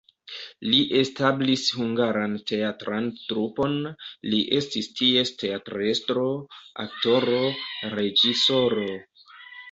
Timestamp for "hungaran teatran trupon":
1.79-3.75